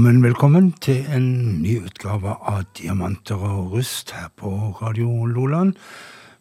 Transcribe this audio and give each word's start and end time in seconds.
Velkommen, 0.00 0.22
velkommen 0.24 0.68
til 0.80 1.02
en 1.12 1.24
ny 1.60 1.74
utgave 1.84 2.32
av 2.48 2.62
Diamanter 2.78 3.36
og 3.36 3.74
rust 3.74 4.14
her 4.16 4.30
på 4.32 4.48
Radio 4.78 5.26
Loland. 5.28 5.74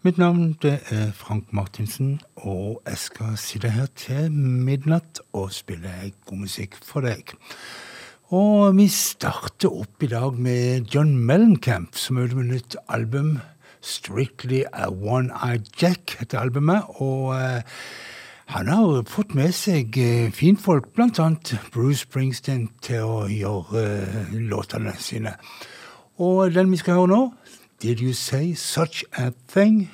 Mitt 0.07 0.15
navn 0.15 0.53
det 0.63 0.77
er 0.95 1.09
Frank 1.11 1.49
Martinsen, 1.51 2.21
og 2.39 2.79
jeg 2.87 3.01
skal 3.01 3.33
sitte 3.35 3.73
her 3.75 3.89
til 3.99 4.31
midnatt 4.31 5.19
og 5.35 5.51
spille 5.51 5.91
god 6.29 6.39
musikk 6.45 6.77
for 6.79 7.03
deg. 7.03 7.33
Og 8.31 8.77
vi 8.77 8.85
starter 8.87 9.75
opp 9.81 10.07
i 10.07 10.11
dag 10.13 10.39
med 10.39 10.87
John 10.95 11.17
Mellencamp, 11.19 11.99
som 11.99 12.21
er 12.23 12.31
med 12.31 12.53
nytt 12.53 12.77
album. 12.87 13.41
Strictly 13.83 14.63
a 14.71 14.87
One-Eyed 14.87 15.67
Jack 15.75 16.15
heter 16.21 16.39
albumet. 16.45 16.87
og... 17.03 17.35
Eh, 17.35 17.83
han 18.49 18.67
har 18.67 19.03
fått 19.05 19.35
med 19.37 19.51
seg 19.53 19.93
eh, 20.01 20.31
finfolk, 20.33 20.87
bl.a. 20.97 21.27
Bruce 21.69 22.07
Springsteen, 22.07 22.63
til 22.81 23.05
å 23.05 23.19
gjøre 23.29 23.83
uh, 23.85 24.31
låtene 24.49 24.95
sine. 24.97 25.35
Og 26.17 26.55
den 26.55 26.71
vi 26.73 26.79
skal 26.81 26.97
høre 26.97 27.11
nå, 27.11 27.19
Did 27.83 28.01
You 28.01 28.15
Say 28.17 28.55
Such 28.57 29.03
a 29.13 29.29
Thing? 29.53 29.91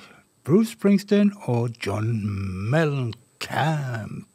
Bruce 0.47 0.71
Springsteen 0.71 1.33
og 1.51 1.75
John 1.83 2.15
Mellencamp. 2.71 4.34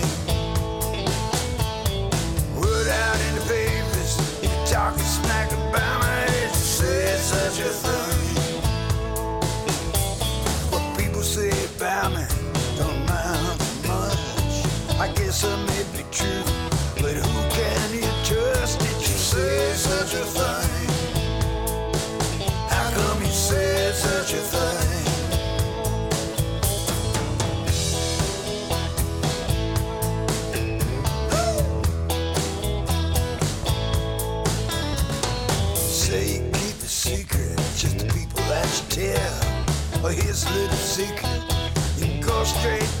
answer 15.43 15.57
may 15.57 15.83
be 15.97 16.03
true, 16.11 16.43
but 16.97 17.13
who 17.13 17.49
can 17.49 17.93
you 17.93 18.11
trust? 18.23 18.79
Did 18.79 18.97
you 19.01 19.17
say 19.17 19.73
such 19.73 20.13
a 20.13 20.25
thing? 20.25 20.89
How 22.69 22.91
come 22.91 23.21
you 23.21 23.31
such 23.31 24.33
a 24.33 24.37
thing? 24.37 24.89
Say 35.75 36.35
you 36.35 36.41
keep 36.51 36.75
a 36.75 36.87
secret, 36.87 37.57
just 37.77 37.97
the 37.99 38.05
people 38.13 38.43
that 38.49 38.67
you 38.77 39.13
tell. 39.13 40.11
Here's 40.11 40.43
a 40.45 40.51
little 40.51 40.75
secret, 40.75 41.41
you 41.97 42.05
can 42.05 42.21
go 42.21 42.43
straight 42.43 43.00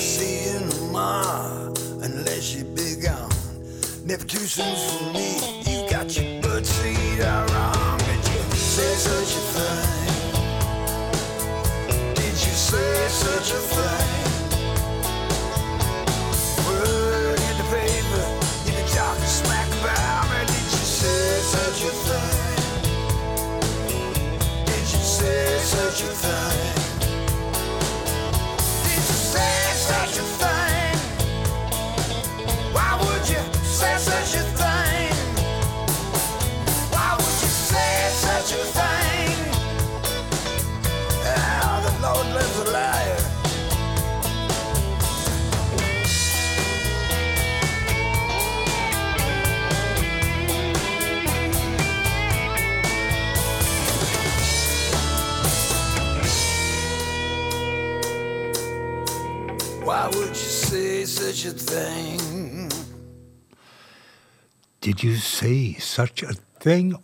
seeing 0.00 0.92
my 0.92 1.72
unless 2.02 2.42
she 2.42 2.62
be 2.62 2.96
gone. 2.96 3.30
Never 4.04 4.24
too 4.24 4.38
soon 4.38 4.74
for 4.74 5.12
me. 5.12 5.59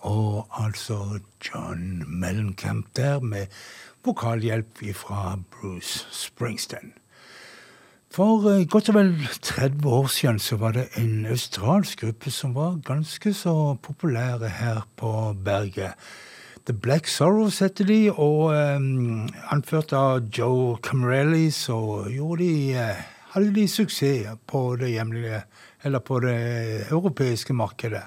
Og 0.00 0.48
altså 0.64 1.18
John 1.40 2.04
Mellencamp 2.20 2.86
der 2.96 3.20
med 3.20 3.46
vokalhjelp 4.04 4.94
fra 4.94 5.38
Bruce 5.50 6.06
Springsteen. 6.10 6.92
For 8.10 8.36
uh, 8.44 8.66
godt 8.68 8.88
og 8.88 8.94
vel 8.94 9.28
30 9.42 9.88
år 9.88 10.06
siden 10.06 10.38
så 10.38 10.56
var 10.56 10.72
det 10.72 10.88
en 10.96 11.26
australsk 11.26 12.00
gruppe 12.00 12.30
som 12.30 12.54
var 12.54 12.80
ganske 12.84 13.34
så 13.34 13.76
populære 13.82 14.48
her 14.48 14.88
på 14.96 15.36
berget. 15.44 15.92
The 16.66 16.74
Black 16.74 17.06
Sorrows 17.06 17.58
heter 17.58 17.84
de, 17.84 18.12
og 18.12 18.38
um, 18.76 19.28
anført 19.50 19.92
av 19.92 20.28
Joe 20.38 20.76
Camarelli 20.82 21.50
så 21.50 22.06
gjorde 22.10 22.44
de, 22.44 22.74
uh, 22.74 23.15
hadde 23.36 23.52
de 23.52 23.68
suksess 23.68 24.38
på 24.48 24.60
det 24.80 24.94
hjemlige 24.94 25.42
eller 25.84 26.00
på 26.00 26.20
det 26.24 26.88
europeiske 26.88 27.52
markedet. 27.52 28.06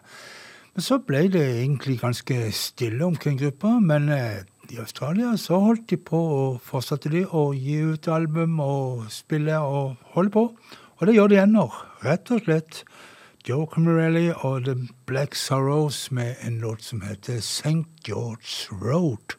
Men 0.73 0.85
så 0.85 0.97
ble 1.05 1.27
det 1.29 1.43
egentlig 1.43 1.99
ganske 2.01 2.51
stille 2.55 3.05
omkring 3.05 3.37
gruppa. 3.37 3.75
Men 3.79 4.09
eh, 4.09 4.41
i 4.73 4.79
Australia 4.81 5.35
så 5.37 5.59
holdt 5.59 5.89
de 5.89 5.97
på 5.97 6.17
og 6.17 6.61
fortsatte 6.65 7.11
de 7.13 7.25
å 7.25 7.49
gi 7.53 7.77
ut 7.93 8.07
album 8.07 8.59
og 8.63 9.05
spille 9.13 9.57
og 9.59 9.95
holde 10.15 10.33
på. 10.33 10.45
Og 10.99 11.07
det 11.07 11.15
gjør 11.15 11.31
de 11.31 11.41
ennå. 11.43 11.67
Rett 12.05 12.31
og 12.33 12.43
slett 12.45 12.83
Joe 13.47 13.67
Camarelli 13.69 14.31
og 14.33 14.65
The 14.65 14.75
Black 15.05 15.35
Sorrows 15.35 16.11
med 16.11 16.35
en 16.41 16.59
låt 16.59 16.83
som 16.83 17.01
heter 17.05 17.37
St. 17.37 17.85
George's 18.07 18.67
Road. 18.71 19.37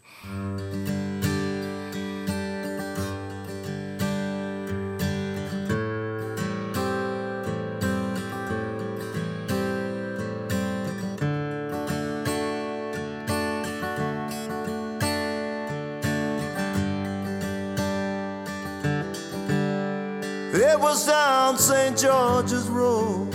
St. 21.60 21.98
George's 21.98 22.68
Road 22.68 23.34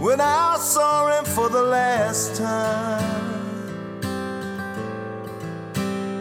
when 0.00 0.22
I 0.22 0.56
saw 0.58 1.18
him 1.18 1.26
for 1.26 1.50
the 1.50 1.62
last 1.62 2.34
time. 2.36 3.04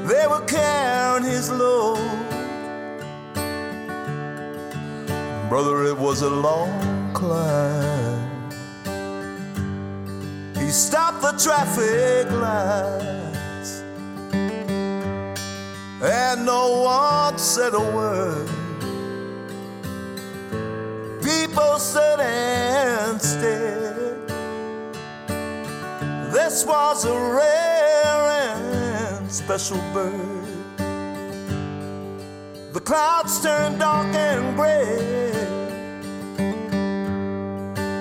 They 0.08 0.28
were 0.28 0.46
carrying 0.46 1.24
his 1.24 1.50
load. 1.50 2.00
Brother, 5.48 5.86
it 5.86 5.98
was 5.98 6.22
a 6.22 6.30
long 6.30 7.14
climb. 7.14 8.52
He 10.56 10.70
stopped 10.70 11.22
the 11.22 11.32
traffic 11.42 12.30
lights, 12.30 13.84
and 16.04 16.46
no 16.46 16.82
one 16.84 17.38
said 17.38 17.74
a 17.74 17.80
word. 17.80 18.55
People 21.56 21.80
stood 21.80 22.20
and. 22.20 23.22
This 26.34 26.66
was 26.66 27.06
a 27.06 27.14
rare 27.14 28.56
and 29.16 29.32
special 29.32 29.78
bird. 29.94 30.78
The 32.74 32.82
clouds 32.82 33.42
turned 33.42 33.80
dark 33.80 34.14
and 34.14 34.54
gray, 34.58 35.00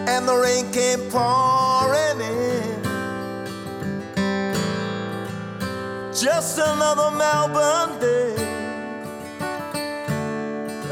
and 0.08 0.26
the 0.26 0.36
rain 0.36 0.72
came 0.72 1.08
pouring 1.12 2.20
in. 2.20 2.82
Just 6.12 6.58
another 6.58 7.12
Melbourne 7.16 8.00
day. 8.00 8.34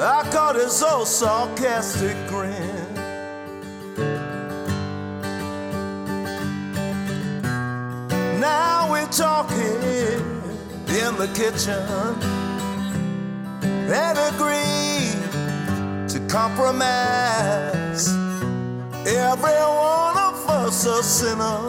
I 0.00 0.28
caught 0.30 0.54
his 0.54 0.80
old 0.80 1.08
sarcastic 1.08 2.16
grin. 2.28 2.51
Now 8.52 8.90
we're 8.92 9.06
talking 9.06 9.80
in 11.02 11.12
the 11.22 11.28
kitchen 11.40 11.84
and 14.00 14.16
agree 14.30 15.08
to 16.12 16.18
compromise. 16.28 18.04
Every 19.06 19.60
one 19.96 20.16
of 20.28 20.36
us 20.60 20.84
a 20.84 21.02
sinner. 21.02 21.60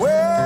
Where's 0.00 0.39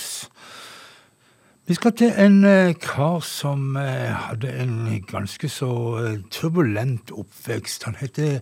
Sorrows. 0.00 0.30
Vi 1.66 1.74
skal 1.74 1.92
til 1.92 2.12
en 2.18 2.44
eh, 2.44 2.74
kar 2.74 3.20
som 3.20 3.76
eh, 3.76 4.10
hadde 4.10 4.50
en 4.62 5.04
ganske 5.06 5.48
så 5.48 5.98
eh, 5.98 6.18
turbulent 6.30 7.12
oppvekst. 7.12 7.84
Han 7.84 7.94
heter 8.00 8.40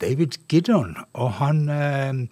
David 0.00 0.38
Giddon. 0.48 0.96
Og 1.12 1.32
han 1.32 2.28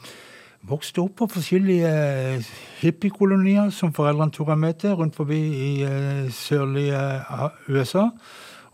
vokste 0.62 0.99
opp 1.02 1.16
på 1.18 1.26
forskjellige 1.26 2.45
hippiekolonier 2.78 3.71
som 3.71 3.95
foreldrene 3.95 4.30
tok 4.30 4.49
ham 4.49 4.59
med 4.59 4.75
til 4.75 4.95
rundt 4.95 5.16
forbi 5.16 5.40
i 5.40 5.87
sørlige 6.30 7.02
USA. 7.68 8.09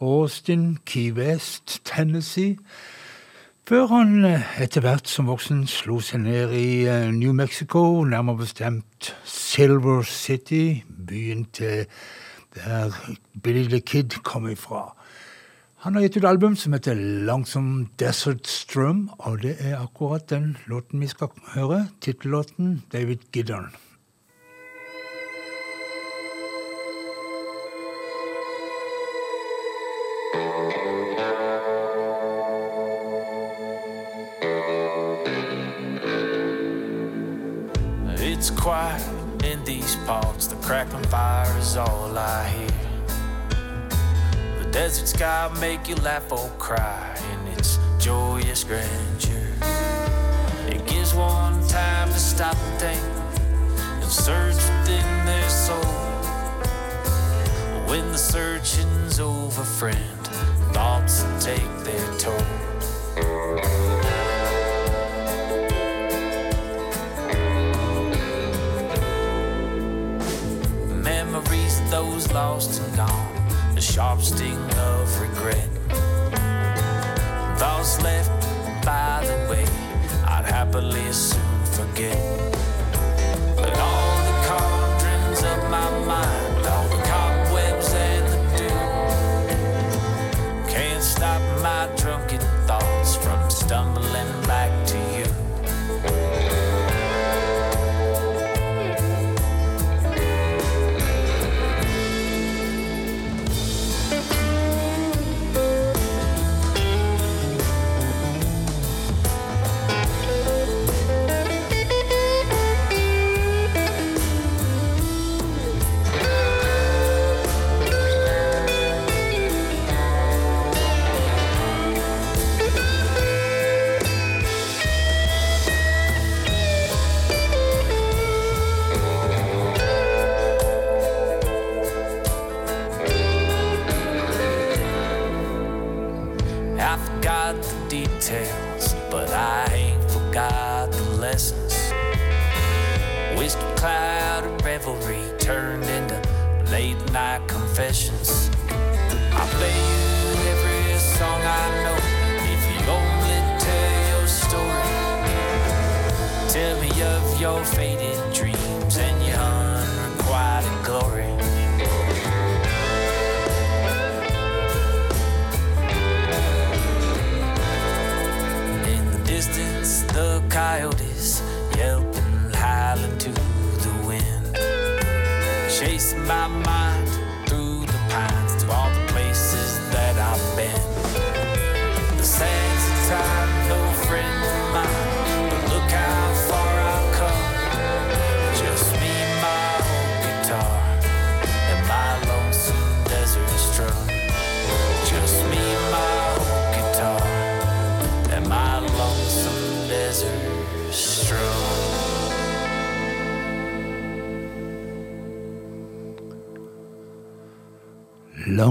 Austin, 0.00 0.78
Key 0.84 1.12
West, 1.12 1.80
Tennessee. 1.84 2.56
Før 3.62 3.84
han 3.92 4.24
etter 4.26 4.82
hvert 4.82 5.06
som 5.06 5.28
voksen 5.30 5.60
slo 5.70 6.00
seg 6.02 6.24
ned 6.24 6.50
i 6.58 6.82
New 7.14 7.30
Mexico, 7.30 8.02
nærmere 8.02 8.40
bestemt 8.40 9.12
Silver 9.22 10.02
City, 10.02 10.82
byen 10.90 11.44
til 11.54 11.84
der 12.56 12.90
Billy 13.38 13.68
the 13.70 13.78
Kid 13.78 14.18
kom 14.26 14.48
ifra. 14.50 14.88
Han 15.86 15.94
har 15.94 16.02
gitt 16.02 16.18
ut 16.18 16.26
album 16.26 16.58
som 16.58 16.74
heter 16.74 16.98
Langsom 16.98 17.86
Desert 18.02 18.50
Strum, 18.50 19.04
og 19.22 19.44
det 19.46 19.54
er 19.62 19.78
akkurat 19.78 20.26
den 20.34 20.56
låten 20.66 20.98
vi 20.98 21.12
skal 21.14 21.30
høre. 21.54 21.84
Tittellåten 22.02 22.80
David 22.90 23.30
Giddon. 23.30 23.70
Quiet 38.62 39.02
in 39.42 39.64
these 39.64 39.96
parts, 40.06 40.46
the 40.46 40.54
crackling 40.62 41.02
fire 41.06 41.58
is 41.58 41.76
all 41.76 42.16
I 42.16 42.48
hear. 42.48 42.70
The 44.62 44.70
desert 44.70 45.08
sky 45.08 45.50
make 45.60 45.88
you 45.88 45.96
laugh 45.96 46.30
or 46.30 46.48
cry 46.60 47.18
in 47.32 47.58
its 47.58 47.80
joyous 47.98 48.62
grandeur. 48.62 49.48
It 50.68 50.86
gives 50.86 51.12
one 51.12 51.66
time 51.66 52.06
to 52.10 52.20
stop 52.20 52.56
and 52.56 52.78
think 52.78 53.02
and 54.00 54.12
search 54.12 54.54
within 54.54 55.26
their 55.26 55.48
soul. 55.48 55.96
When 57.90 58.12
the 58.12 58.18
searching's 58.18 59.18
over, 59.18 59.64
friend, 59.64 60.26
thoughts 60.72 61.24
take 61.44 61.68
their 61.82 62.18
toll. 62.18 62.71
Lost 72.32 72.80
and 72.80 72.96
gone 72.96 73.74
the 73.74 73.80
sharp 73.80 74.20
sting 74.22 74.56
of 74.56 75.20
regret. 75.20 75.68
Thoughts 77.58 78.02
left 78.02 78.30
by 78.84 79.22
the 79.24 79.50
way, 79.50 79.64
I'd 80.26 80.46
happily 80.46 81.12
soon 81.12 81.64
forget. 81.66 82.61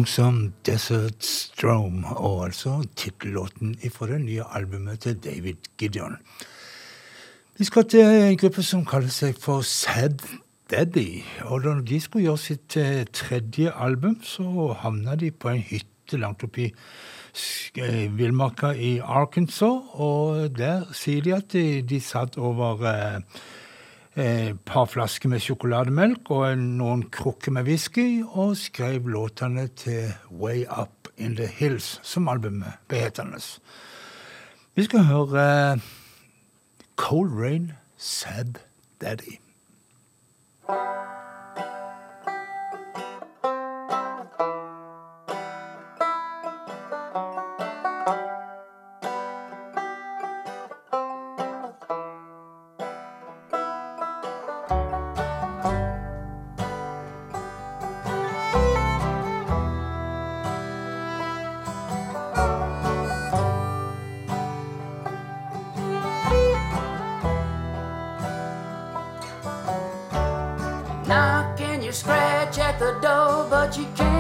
Lonesome 0.01 0.51
Desert 0.65 1.24
Strome, 1.24 2.08
og 2.17 2.46
altså 2.46 2.88
tittellåten 2.96 3.75
fra 3.93 4.08
det 4.08 4.22
nye 4.22 4.43
albumet 4.43 5.00
til 5.00 5.17
David 5.24 5.53
Gideon. 5.77 6.17
Vi 7.58 7.63
skal 7.63 7.86
til 7.86 8.00
en 8.01 8.38
gruppe 8.38 8.63
som 8.63 8.86
kaller 8.86 9.13
seg 9.13 9.38
for 9.38 9.62
Sad 9.62 10.25
Daddy. 10.72 11.22
Og 11.46 11.62
da 11.63 11.75
de 11.86 12.00
skulle 12.01 12.24
gjøre 12.24 12.38
sitt 12.38 12.77
eh, 12.77 13.05
tredje 13.13 13.70
album, 13.77 14.17
så 14.24 14.74
havna 14.74 15.15
de 15.15 15.29
på 15.31 15.53
en 15.53 15.62
hytte 15.62 16.17
langt 16.17 16.41
oppi 16.43 16.72
eh, 17.77 18.17
villmarka 18.17 18.74
i 18.74 18.98
Arkansas. 19.05 19.86
Og 19.93 20.58
der 20.58 20.89
sier 20.98 21.22
de 21.22 21.36
at 21.38 21.53
de, 21.53 21.81
de 21.81 22.01
satt 22.01 22.41
over 22.41 22.81
eh, 22.89 23.22
et 24.18 24.50
eh, 24.50 24.56
par 24.65 24.89
flasker 24.91 25.30
med 25.32 25.39
sjokolademelk 25.39 26.32
og 26.36 26.58
noen 26.60 27.06
krukker 27.15 27.53
med 27.56 27.63
whisky, 27.63 28.24
og 28.27 28.58
skrev 28.60 29.08
låtene 29.08 29.70
til 29.80 30.12
Way 30.32 30.65
Up 30.68 31.08
In 31.18 31.36
The 31.36 31.48
Hills, 31.48 32.00
som 32.03 32.27
albumet 32.27 32.75
ble. 32.91 33.08
Vi 34.75 34.84
skal 34.84 35.08
høre 35.08 35.80
Cold 36.96 37.32
Rain 37.39 37.72
Sad 37.98 38.60
Daddy. 39.01 39.39
The 72.82 72.94
house. 73.06 74.11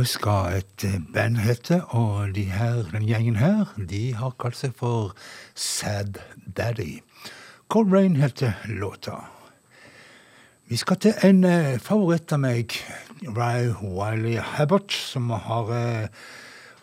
Hva 0.00 0.06
skal 0.08 0.54
et 0.56 0.84
eh, 0.88 0.94
band 1.12 1.42
hete? 1.44 1.76
Og 1.92 2.30
de 2.32 2.46
her, 2.48 2.86
den 2.88 3.02
gjengen 3.04 3.34
her 3.36 3.68
de 3.76 4.14
har 4.16 4.32
kalt 4.40 4.56
seg 4.56 4.72
for 4.78 5.10
Sad 5.52 6.16
Daddy. 6.56 7.02
Cold 7.68 7.92
Rain 7.92 8.16
heter 8.16 8.54
låta. 8.80 9.18
Vi 10.72 10.78
skal 10.80 10.96
til 11.04 11.20
en 11.28 11.44
eh, 11.44 11.76
favoritt 11.76 12.32
av 12.32 12.40
meg, 12.46 12.78
Ry 13.28 13.74
Wiley 13.82 14.40
Habbert, 14.54 14.88
som 14.88 15.28
har 15.36 15.68
eh, 15.76 16.24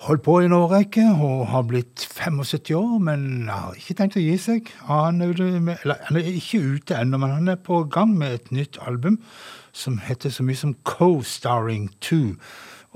holdt 0.06 0.26
på 0.30 0.38
i 0.44 0.46
en 0.46 0.58
årrekke 0.60 1.10
og 1.16 1.48
har 1.56 1.66
blitt 1.74 2.06
75 2.06 2.78
år, 2.78 2.96
men 3.02 3.50
har 3.50 3.74
ikke 3.82 3.98
tenkt 3.98 4.22
å 4.22 4.28
gi 4.28 4.38
seg. 4.46 4.70
Han 4.92 5.26
er, 5.26 5.34
med, 5.58 5.82
eller, 5.82 6.06
han 6.12 6.22
er 6.22 6.34
ikke 6.38 6.62
ute 6.62 7.02
ennå, 7.02 7.18
men 7.26 7.34
han 7.40 7.56
er 7.56 7.58
på 7.66 7.82
gang 7.90 8.14
med 8.14 8.44
et 8.44 8.58
nytt 8.62 8.78
album 8.86 9.18
som 9.74 9.98
heter 10.06 10.30
så 10.30 10.46
mye 10.46 10.62
som 10.68 10.78
Co-Starring 10.86 11.90
2 11.98 12.38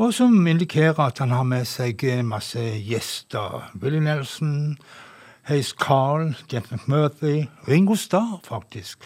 og 0.02 0.14
som 0.18 0.48
indikerer 0.50 0.98
at 1.04 1.20
han 1.22 1.30
har 1.30 1.46
med 1.46 1.68
seg 1.70 2.02
masse 2.26 2.62
gjester. 2.82 3.68
Willy 3.78 4.00
Nelson, 4.02 4.80
Hayes 5.46 5.76
Carl, 5.78 6.32
Jeff 6.50 6.72
McMurthy, 6.72 7.46
Ringo 7.68 7.94
Starr, 7.96 8.40
faktisk. 8.48 9.06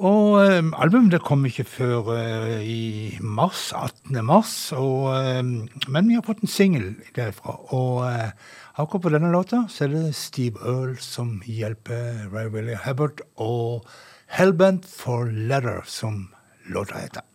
Og 0.00 0.36
eh, 0.42 0.60
albumet 0.80 1.14
det 1.14 1.22
kom 1.24 1.46
ikke 1.48 1.64
før 1.68 2.12
eh, 2.18 2.60
i 2.64 2.82
mars, 3.20 3.70
18. 3.76 4.20
mars, 4.24 4.52
og, 4.76 5.08
eh, 5.16 5.40
men 5.88 6.08
vi 6.08 6.18
har 6.18 6.24
fått 6.28 6.44
en 6.44 6.52
singel 6.52 6.92
derfra. 7.16 7.56
Og 7.76 8.04
eh, 8.10 8.36
akkurat 8.76 9.06
på 9.06 9.14
denne 9.16 9.32
låta 9.32 9.64
så 9.72 9.86
er 9.88 9.96
det 9.96 10.04
Steve 10.20 10.60
Earl 10.60 10.98
som 11.04 11.38
hjelper 11.48 12.28
Ray 12.28 12.52
Willie 12.52 12.80
Hubbard, 12.84 13.24
og 13.40 13.88
Hellbent 14.36 14.84
for 14.84 15.32
Leather, 15.32 15.80
som 15.88 16.26
låta 16.68 17.00
heter. 17.00 17.29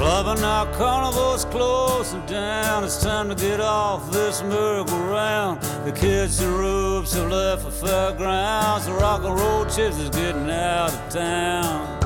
The 0.00 0.06
Flubbernock 0.06 0.72
Carnival's 0.78 1.44
closing 1.44 2.24
down. 2.24 2.84
It's 2.84 3.02
time 3.02 3.28
to 3.28 3.34
get 3.34 3.60
off 3.60 4.10
this 4.10 4.42
merry-go-round. 4.42 5.60
The 5.84 5.92
kids 5.92 6.40
and 6.40 6.58
ropes 6.58 7.12
have 7.12 7.30
left 7.30 7.64
the 7.66 7.70
fairgrounds. 7.70 8.86
The 8.86 8.94
rock 8.94 9.24
and 9.24 9.38
roll 9.38 9.66
chips 9.66 9.98
is 9.98 10.08
getting 10.08 10.48
out 10.48 10.94
of 10.94 11.12
town. 11.12 11.98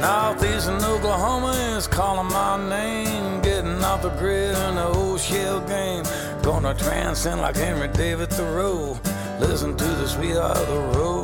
Northeastern 0.00 0.80
Oklahoma 0.84 1.50
is 1.76 1.88
calling 1.88 2.28
my 2.28 2.56
name. 2.68 3.40
Getting 3.42 3.82
off 3.82 4.02
the 4.02 4.10
grid 4.10 4.56
in 4.56 4.76
the 4.76 4.86
old 4.86 5.18
shell 5.18 5.60
game. 5.62 6.04
Gonna 6.42 6.72
transcend 6.72 7.40
like 7.40 7.56
Henry 7.56 7.88
David 7.88 8.30
Thoreau. 8.30 8.96
Listen 9.40 9.76
to 9.76 9.84
the 9.84 10.06
sweetheart 10.06 10.56
of 10.56 10.68
the 10.68 10.98
rodeo. 11.00 11.21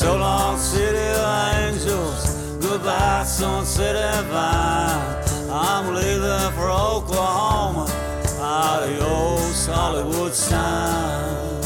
So 0.00 0.16
long, 0.16 0.56
city 0.56 0.96
of 0.96 1.56
angels. 1.56 2.56
Goodbye, 2.58 3.22
sunset 3.24 3.94
and 3.96 4.26
vine. 4.28 5.50
I'm 5.50 5.94
leaving 5.94 6.52
for 6.56 6.70
Oklahoma. 6.70 7.86
Adios, 8.40 9.66
Hollywood 9.66 10.32
sign. 10.32 11.60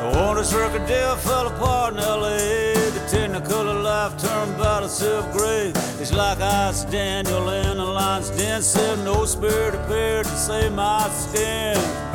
The 0.00 0.12
Warner 0.16 0.42
Circuit 0.42 0.84
deal 0.88 1.14
fell 1.18 1.46
apart 1.46 1.94
in 1.94 2.00
L.A. 2.00 2.74
The 2.74 3.04
technicolor 3.16 3.80
life 3.80 4.20
turned 4.20 4.56
about 4.56 4.82
itself 4.82 5.32
gray. 5.32 5.72
It's 6.00 6.12
like 6.12 6.40
Ice 6.40 6.82
Daniel 6.86 7.48
in 7.48 7.76
the 7.76 7.84
lion's 7.84 8.30
den. 8.30 8.60
Said 8.60 8.98
no 9.04 9.24
spirit 9.24 9.76
appeared 9.76 10.24
to 10.24 10.36
save 10.36 10.72
my 10.72 11.08
skin. 11.10 12.11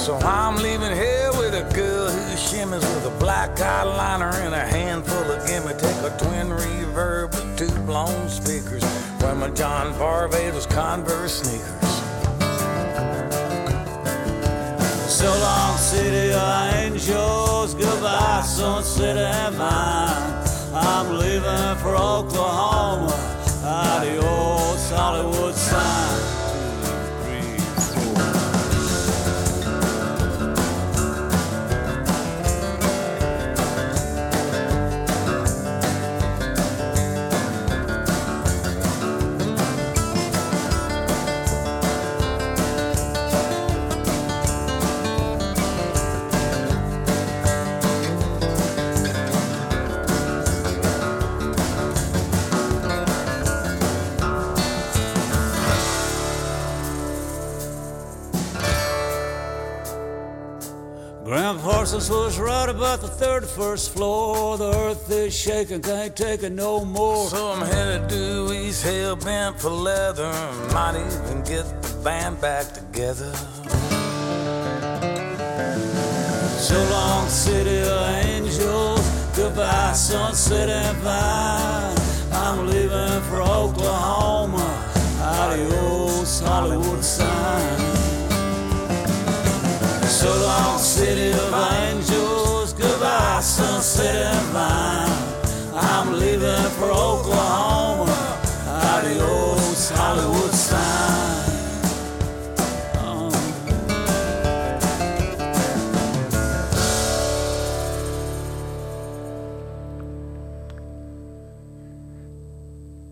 So 0.00 0.16
I'm 0.16 0.56
leaving 0.56 0.96
here 0.96 1.30
with 1.32 1.54
a 1.54 1.70
girl 1.74 2.08
who 2.08 2.36
shimmers 2.38 2.82
with 2.82 3.04
a 3.04 3.16
black 3.18 3.50
eyeliner 3.56 4.32
and 4.46 4.54
a 4.54 4.66
handful 4.66 5.30
of 5.30 5.46
gimme. 5.46 5.74
Take 5.74 5.96
a 6.02 6.16
twin 6.16 6.48
reverb 6.48 7.34
with 7.34 7.58
two 7.58 7.80
blown 7.82 8.26
speakers. 8.30 8.82
Wear 9.20 9.34
my 9.34 9.50
John 9.50 9.92
Varvatos 9.94 10.66
Converse 10.70 11.42
sneakers. 11.42 11.90
So 15.12 15.28
long, 15.38 15.76
city 15.76 16.32
of 16.32 16.74
angels. 16.76 17.74
Goodbye, 17.74 18.40
sunset 18.40 19.18
and 19.18 19.58
mine. 19.58 20.46
I'm 20.72 21.18
leaving 21.18 21.76
for 21.82 21.94
Oklahoma. 21.94 23.12
Adios, 23.62 24.90
Hollywood 24.90 25.54
sign. 25.54 26.29
Parsons 62.00 62.16
was 62.16 62.38
right 62.38 62.68
about 62.70 63.02
the 63.02 63.08
31st 63.08 63.90
floor. 63.90 64.56
The 64.56 64.74
earth 64.74 65.10
is 65.10 65.38
shaking, 65.38 65.82
can't 65.82 66.16
take 66.16 66.42
it 66.42 66.52
no 66.52 66.82
more. 66.82 67.28
So 67.28 67.52
I'm 67.52 67.66
headed 67.66 68.08
due 68.08 68.50
east, 68.54 68.82
hell 68.82 69.16
bent 69.16 69.60
for 69.60 69.68
leather. 69.68 70.32
Might 70.72 70.96
even 70.96 71.42
get 71.42 71.66
the 71.82 72.00
band 72.02 72.40
back 72.40 72.72
together. 72.72 73.34
So 76.56 76.78
long, 76.90 77.28
city 77.28 77.80
of 77.82 78.00
angels. 78.24 79.36
Goodbye, 79.36 79.92
sunset 79.92 80.70
and 80.70 80.96
vine. 81.04 81.98
I'm 82.32 82.66
leaving 82.66 83.20
for 83.28 83.42
Oklahoma. 83.42 84.68
Adios, 85.20 86.40
Hollywood 86.40 87.04
sign. 87.04 87.69
I'm 96.00 96.18
leaving 96.18 96.70
for 96.78 96.90
Oklahoma. 96.90 98.38
Adios, 98.66 99.90
Hollywood 99.90 100.54
sign. 100.54 101.50
Oh. 102.96 103.30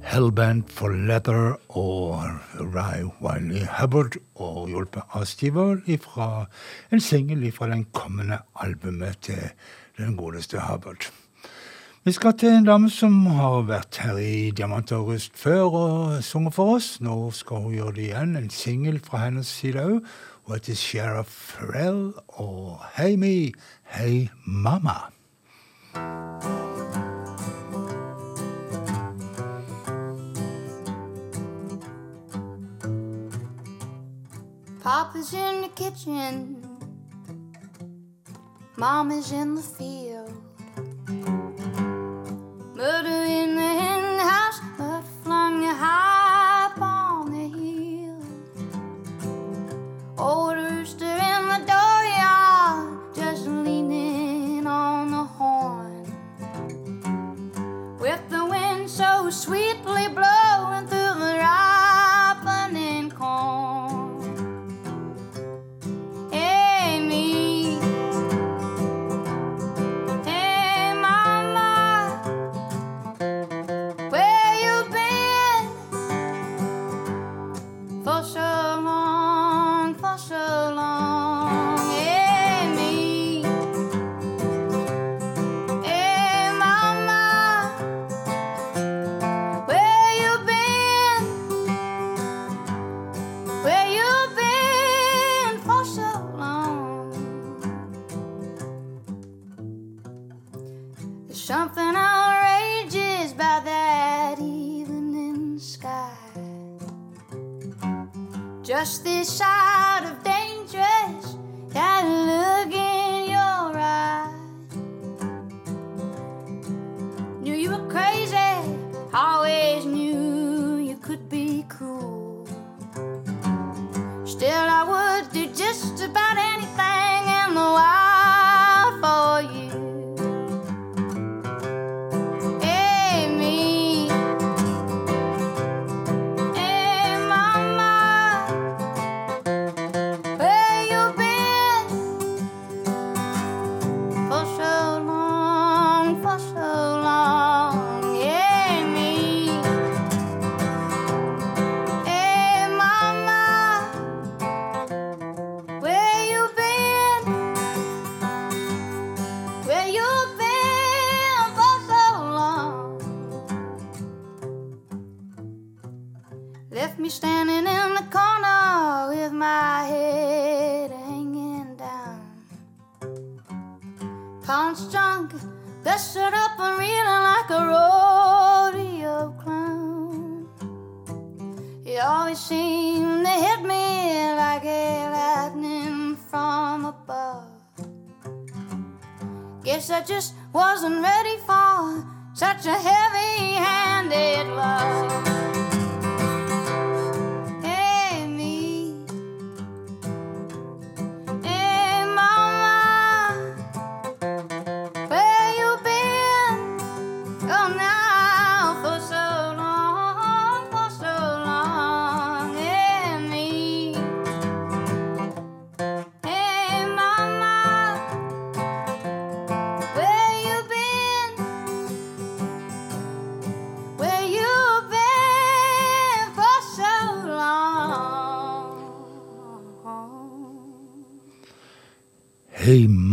Hellbent 0.01 0.71
for 0.71 0.91
Leather 0.91 1.59
og 1.69 2.23
Ray 2.75 3.05
Wylie 3.21 3.69
Hubbard, 3.79 4.17
og 4.35 4.69
hjulpet 4.69 5.03
av 5.13 5.25
Steve 5.25 5.61
Earle 5.61 5.99
fra 6.01 6.47
en 6.91 7.01
singel 7.01 7.53
fra 7.53 7.69
den 7.69 7.85
kommende 7.93 8.41
albumet 8.57 9.21
til 9.29 9.53
den 9.99 10.17
godeste 10.17 10.61
Hubbard. 10.61 11.11
Vi 12.05 12.13
skal 12.13 12.39
til 12.39 12.49
en 12.49 12.65
dame 12.65 12.91
som 12.91 13.27
har 13.27 13.67
vært 13.69 13.99
her 14.01 14.17
i 14.17 14.51
Diamant 14.51 14.93
og 14.93 15.11
rust 15.11 15.35
før 15.37 15.63
og 15.63 16.25
sunget 16.25 16.55
for 16.55 16.77
oss. 16.77 17.01
Nå 17.01 17.31
skal 17.37 17.57
hun 17.67 17.75
gjøre 17.75 17.93
det 17.99 18.05
igjen, 18.07 18.37
en 18.37 18.51
singel 18.51 19.01
fra 19.05 19.25
hennes 19.27 19.47
side 19.47 19.83
òg. 19.83 19.99
Hun 20.47 20.55
heter 20.55 20.75
Sheriff 20.75 21.29
Farrell 21.29 22.13
og 22.29 22.79
Hei 22.97 23.17
Me, 23.17 23.53
Hei 23.85 24.31
Mamma. 24.47 25.11
Papa's 34.81 35.35
in 35.35 35.63
the 35.63 35.71
kitchen, 35.77 36.68
Mama's 38.79 39.33
in 39.33 39.57
the 39.57 39.61
field. 39.61 40.48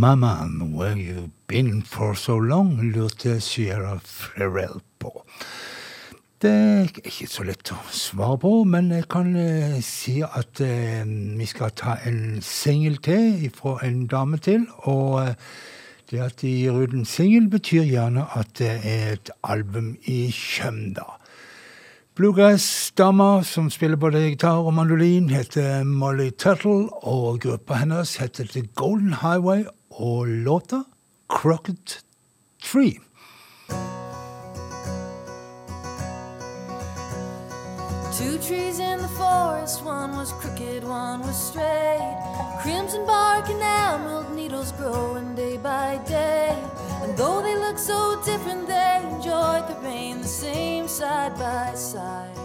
Mama, 0.06 0.48
where 0.72 0.96
you 0.96 1.32
been 1.48 1.82
for 1.82 2.14
so 2.14 2.36
long? 2.36 2.92
lurte 2.92 3.40
Sierra 3.40 3.98
Ferrell 3.98 4.80
på. 5.00 5.24
Det 6.40 6.50
er 6.50 7.00
ikke 7.02 7.26
så 7.26 7.42
lett 7.42 7.72
å 7.74 7.78
svare 7.90 8.38
på, 8.38 8.52
men 8.70 8.92
jeg 8.94 9.08
kan 9.10 9.32
eh, 9.34 9.80
si 9.82 10.20
at 10.22 10.60
eh, 10.62 11.02
vi 11.02 11.48
skal 11.50 11.74
ta 11.74 11.96
en 12.06 12.38
singel 12.38 13.00
til 13.02 13.50
fra 13.56 13.80
en 13.82 14.04
dame 14.06 14.38
til. 14.38 14.68
Og 14.86 15.24
eh, 15.24 15.34
det 16.12 16.22
at 16.22 16.38
de 16.44 16.54
gir 16.54 16.78
ut 16.78 16.94
en 16.94 17.08
singel, 17.08 17.50
betyr 17.50 17.88
gjerne 17.90 18.28
at 18.38 18.52
det 18.60 18.76
er 18.86 19.16
et 19.16 19.32
album 19.42 19.96
i 20.06 20.28
kjømda. 20.30 21.16
Bluegrass-dama 22.16 23.42
som 23.44 23.66
spiller 23.74 23.98
både 24.00 24.22
gitar 24.28 24.62
og 24.62 24.70
mandolin, 24.78 25.26
heter 25.34 25.82
Molly 25.84 26.30
Tuttle, 26.30 26.86
og 27.02 27.42
gruppa 27.42 27.82
hennes 27.82 28.14
heter 28.22 28.46
The 28.54 28.62
Golden 28.78 29.18
Highway, 29.24 29.66
og 29.96 30.26
låta 30.26 30.84
Crooked 31.28 32.02
Tree. 32.62 33.00
Two 38.18 38.38
trees 38.38 38.78
in 38.78 38.98
the 38.98 39.08
forest, 39.08 39.84
one 39.84 40.16
was 40.16 40.32
crooked, 40.32 40.84
one 40.84 41.20
was 41.20 41.36
straight. 41.50 42.16
Crimson 42.62 43.06
bark 43.06 43.48
and 43.48 43.62
emerald 43.62 44.34
needles 44.34 44.72
growing 44.72 45.34
day 45.34 45.56
by 45.56 45.98
day. 46.08 46.56
And 47.02 47.16
though 47.16 47.42
they 47.42 47.56
look 47.56 47.78
so 47.78 48.20
different, 48.24 48.66
they 48.66 49.02
enjoyed 49.02 49.68
the 49.68 49.76
rain 49.82 50.22
the 50.22 50.28
same 50.28 50.88
side 50.88 51.34
by 51.38 51.74
side. 51.74 52.36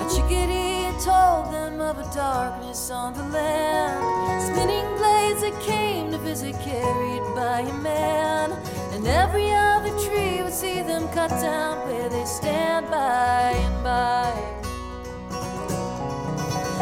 A 0.00 0.04
chickadee 0.14 0.61
told 1.04 1.52
them 1.52 1.80
of 1.80 1.98
a 1.98 2.14
darkness 2.14 2.90
on 2.90 3.12
the 3.14 3.24
land. 3.24 4.42
Spinning 4.42 4.86
blades 4.98 5.40
that 5.40 5.60
came 5.60 6.12
to 6.12 6.18
visit, 6.18 6.54
carried 6.60 7.22
by 7.34 7.60
a 7.60 7.72
man. 7.82 8.52
And 8.92 9.04
every 9.08 9.50
other 9.52 9.90
tree 10.06 10.42
would 10.42 10.52
see 10.52 10.80
them 10.82 11.08
cut 11.08 11.30
down 11.30 11.88
where 11.88 12.08
they 12.08 12.24
stand 12.24 12.88
by 12.88 13.50
and 13.50 13.82
by. 13.82 14.32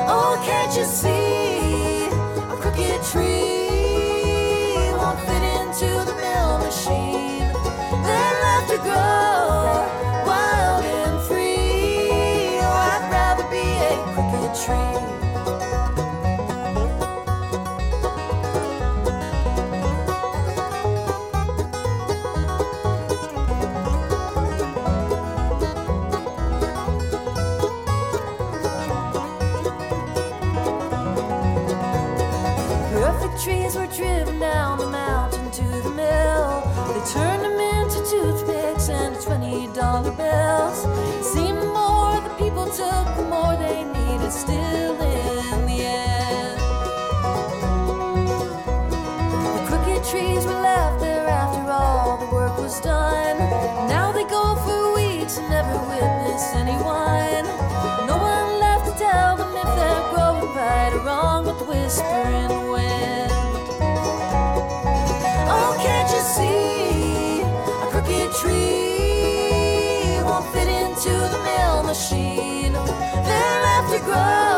Oh, 0.07 0.43
can't 0.45 0.77
you 0.77 0.85
see 0.85 1.50
They're 73.27 73.63
left 73.63 73.93
to 73.93 73.99
grow 74.05 74.50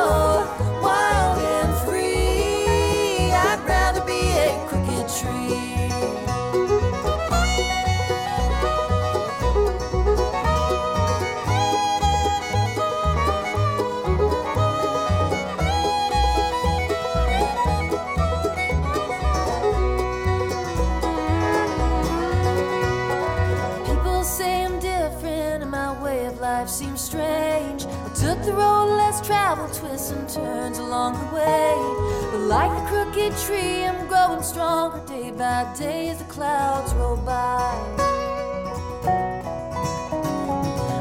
crooked 33.12 33.38
tree, 33.40 33.84
I'm 33.84 34.06
growing 34.08 34.42
stronger 34.42 35.02
day 35.06 35.30
by 35.30 35.70
day 35.78 36.08
as 36.08 36.18
the 36.18 36.24
clouds 36.24 36.94
roll 36.94 37.16
by. 37.16 37.74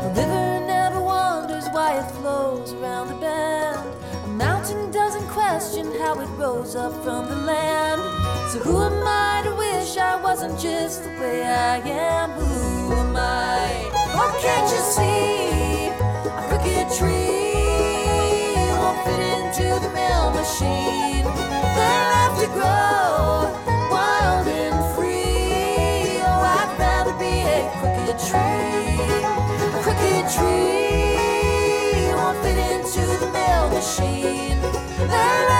A 0.03 0.09
river 0.09 0.65
never 0.67 1.01
wonders 1.01 1.65
why 1.71 1.99
it 1.99 2.11
flows 2.19 2.73
around 2.73 3.07
the 3.07 3.15
bend. 3.15 3.79
A 4.25 4.27
mountain 4.27 4.91
doesn't 4.91 5.27
question 5.29 5.85
how 5.99 6.19
it 6.19 6.27
rose 6.37 6.75
up 6.75 6.91
from 7.03 7.29
the 7.29 7.35
land. 7.35 8.01
So 8.51 8.59
who 8.59 8.81
am 8.81 9.03
I 9.05 9.43
to 9.45 9.55
wish 9.55 9.97
I 9.97 10.21
wasn't 10.21 10.59
just 10.59 11.03
the 11.03 11.09
way 11.11 11.43
I 11.45 11.77
am? 11.77 12.31
Who 12.31 12.93
am 12.93 13.15
I? 13.15 13.89
What 14.15 14.41
can't 14.41 14.69
you 14.69 14.81
see? 14.95 15.87
A 16.27 16.43
crooked 16.49 16.87
tree 16.97 18.55
won't 18.79 18.99
fit 19.05 19.21
into 19.39 19.79
the 19.79 19.91
mill 19.93 20.31
machine. 20.31 21.10
Tree. 28.27 28.99
A 29.61 29.79
crooked 29.81 30.25
tree 30.35 32.13
won't 32.13 32.37
fit 32.43 32.57
into 32.57 33.01
the 33.19 33.29
mill 33.31 33.69
machine. 33.69 35.50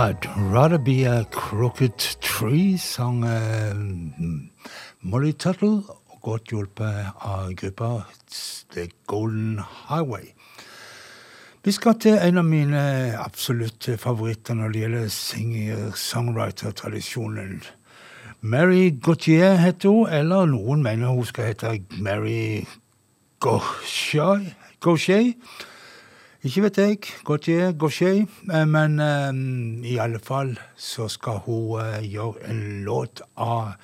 I'd 0.00 0.24
rather 0.36 0.78
be 0.78 1.04
a 1.04 1.26
crooked 1.30 1.98
tree, 2.22 2.78
sang 2.78 3.24
eh, 3.24 3.74
Molly 5.02 5.32
Tuttle, 5.32 5.82
godt 6.22 6.48
hjulpet 6.48 7.06
av 7.20 7.52
gruppa 7.52 8.06
The 8.72 8.88
Golden 9.06 9.58
Highway. 9.60 10.34
Vi 11.64 11.72
skal 11.76 11.94
til 12.00 12.14
en 12.16 12.38
av 12.40 12.44
mine 12.48 13.12
absolutte 13.20 13.98
favoritter 14.00 14.54
når 14.56 14.68
det 14.72 14.80
gjelder 14.86 15.08
singer-songwriter-tradisjonen. 15.18 17.60
Mary 18.40 18.96
Gauthier 19.04 19.60
heter 19.60 19.88
hun, 19.92 20.08
eller 20.08 20.48
noen 20.48 20.80
mener 20.82 21.12
hun 21.12 21.24
skal 21.28 21.52
hete 21.52 21.84
Mary 22.00 22.64
Gauthier. 23.44 24.48
Ikke 26.40 26.62
vet 26.64 26.78
jeg. 26.78 26.98
Gautier, 27.28 27.72
går 27.76 27.90
skje. 27.92 28.12
Men 28.48 28.96
um, 29.00 29.84
i 29.84 29.98
alle 30.00 30.18
fall 30.24 30.54
så 30.72 31.04
skal 31.12 31.42
hun 31.44 31.76
uh, 31.76 32.00
gjøre 32.00 32.48
en 32.48 32.62
låt 32.86 33.20
av 33.36 33.74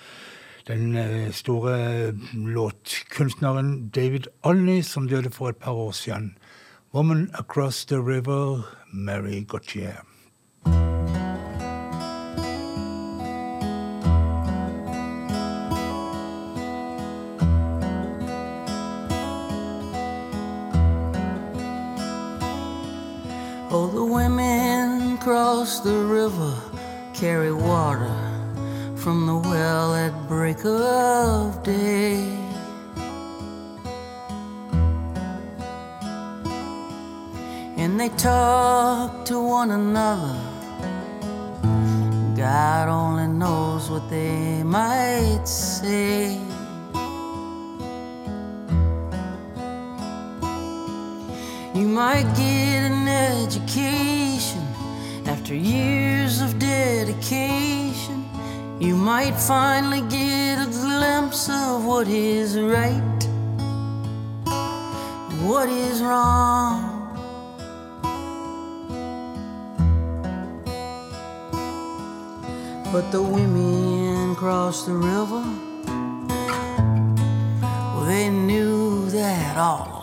den 0.68 0.96
uh, 0.96 1.28
store 1.36 2.14
låtkunstneren 2.32 3.90
David 3.92 4.30
Olney, 4.42 4.80
som 4.80 5.08
døde 5.08 5.30
for 5.30 5.52
et 5.52 5.60
par 5.60 5.76
år 5.76 5.92
siden. 5.92 6.38
'Woman 6.94 7.30
Across 7.34 7.84
the 7.92 8.00
River', 8.00 8.64
Mary 8.92 9.44
Gautier. 9.44 10.00
Women 25.26 25.44
cross 25.44 25.80
the 25.80 25.92
river, 25.92 26.54
carry 27.12 27.52
water 27.52 28.14
from 28.96 29.26
the 29.26 29.36
well 29.36 29.94
at 29.94 30.28
break 30.28 30.64
of 30.64 31.62
day. 31.62 32.16
And 37.76 38.00
they 38.00 38.08
talk 38.10 39.24
to 39.26 39.40
one 39.40 39.70
another. 39.70 40.38
God 42.36 42.88
only 42.88 43.28
knows 43.28 43.90
what 43.90 44.08
they 44.10 44.62
might 44.62 45.44
say. 45.44 46.40
You 51.74 51.88
might 51.88 52.26
get 52.36 52.90
an 52.90 53.08
education 53.08 54.65
after 55.46 55.54
years 55.54 56.40
of 56.40 56.58
dedication. 56.58 58.28
You 58.80 58.96
might 58.96 59.36
finally 59.36 60.00
get 60.00 60.58
a 60.58 60.68
glimpse 60.68 61.48
of 61.48 61.84
what 61.84 62.08
is 62.08 62.58
right, 62.58 63.22
what 65.46 65.68
is 65.68 66.02
wrong. 66.02 66.82
But 72.92 73.12
the 73.12 73.22
women 73.22 74.34
crossed 74.34 74.86
the 74.86 74.94
river. 74.94 75.44
Well, 77.94 78.04
they 78.04 78.30
knew 78.30 79.08
that 79.10 79.56
all 79.56 79.95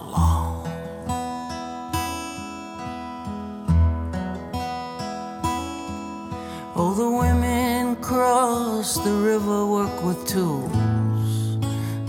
the 7.03 7.11
women 7.11 7.97
cross 7.97 8.95
the 9.07 9.15
river, 9.31 9.65
work 9.65 9.97
with 10.07 10.19
tools 10.25 11.31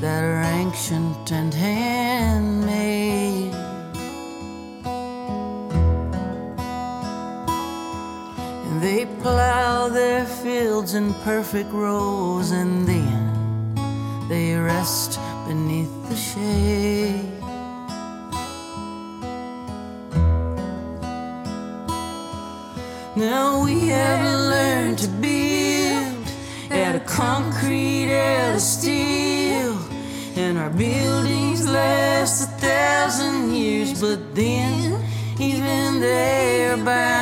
that 0.01 0.23
are 0.23 0.43
ancient 0.61 1.33
and 1.33 1.53
handmade. 1.53 3.53
And 8.67 8.77
they 8.87 9.01
plow 9.23 9.89
their 9.89 10.25
fields 10.43 10.95
in 10.95 11.13
perfect 11.31 11.71
rows, 11.73 12.53
and 12.53 12.87
then 12.87 13.19
they 14.29 14.55
rest 14.55 15.19
beneath 15.49 15.95
the 16.09 16.19
shade. 16.31 17.35
Now 23.17 23.65
we 23.65 23.89
have 23.89 24.44
they're 36.85 37.14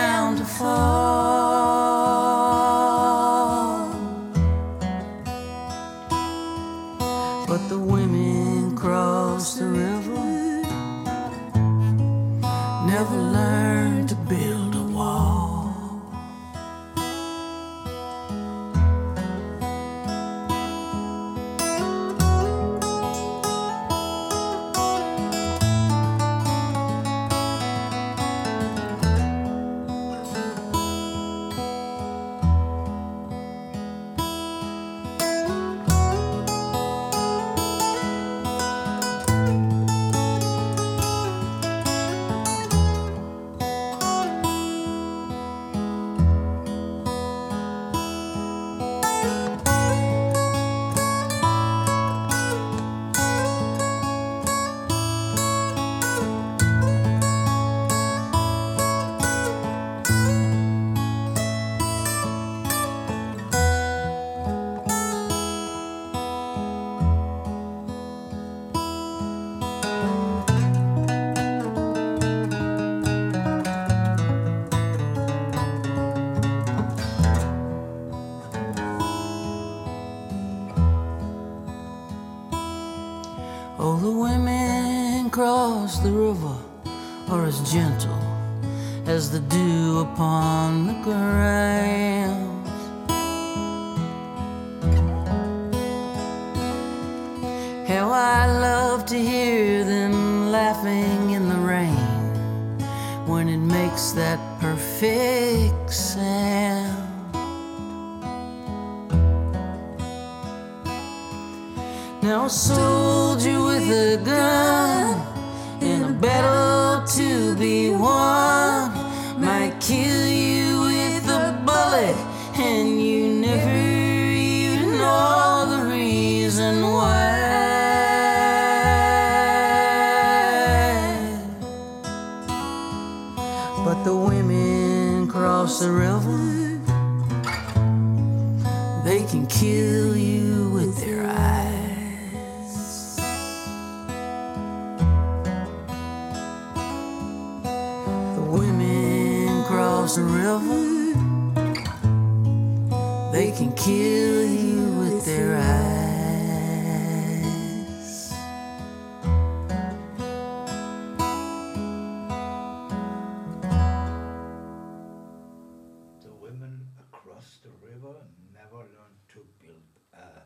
never 168.72 168.84
learned 168.84 169.20
to 169.28 169.40
build 169.60 169.82
a 170.14 170.40